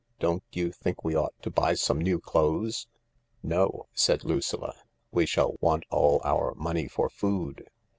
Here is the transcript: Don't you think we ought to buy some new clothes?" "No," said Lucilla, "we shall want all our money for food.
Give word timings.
Don't 0.19 0.41
you 0.51 0.71
think 0.71 1.03
we 1.03 1.13
ought 1.13 1.39
to 1.43 1.51
buy 1.51 1.75
some 1.75 1.99
new 1.99 2.19
clothes?" 2.19 2.87
"No," 3.53 3.85
said 3.93 4.23
Lucilla, 4.23 4.73
"we 5.11 5.27
shall 5.27 5.57
want 5.61 5.83
all 5.91 6.21
our 6.25 6.55
money 6.55 6.87
for 6.87 7.07
food. 7.07 7.67